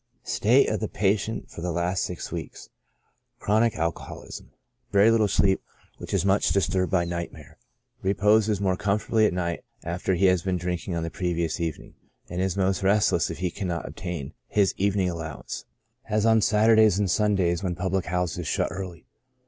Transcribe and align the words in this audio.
State 0.23 0.67
of 0.67 0.79
the 0.79 0.87
patient 0.87 1.51
for 1.51 1.61
the 1.61 1.71
last 1.71 2.01
six 2.01 2.31
weeks— 2.31 2.69
Chronic 3.39 3.75
alcohol 3.75 4.23
ism.— 4.23 4.49
Very 4.91 5.11
little 5.11 5.27
sleep, 5.27 5.61
which 5.99 6.11
is 6.11 6.25
much 6.25 6.49
disturbed 6.49 6.91
by 6.91 7.05
night 7.05 7.31
mare. 7.31 7.59
Reposes 8.01 8.59
more 8.59 8.75
comfortably 8.75 9.27
at 9.27 9.31
night 9.33 9.63
after 9.83 10.15
he 10.15 10.25
has 10.25 10.41
been 10.41 10.57
drinking 10.57 10.95
on 10.95 11.03
the 11.03 11.11
previous 11.11 11.59
evening, 11.59 11.93
and 12.31 12.41
is 12.41 12.57
most 12.57 12.81
restless 12.81 13.29
if 13.29 13.37
he 13.37 13.51
cannot 13.51 13.87
obtain 13.87 14.33
his 14.47 14.73
evening 14.75 15.07
allowance, 15.07 15.65
as 16.09 16.25
on 16.25 16.41
Saturdays 16.41 16.97
and 16.97 17.11
Sundays, 17.11 17.61
when 17.61 17.75
public 17.75 18.05
houses 18.05 18.47
shut 18.47 18.69
early. 18.71 19.05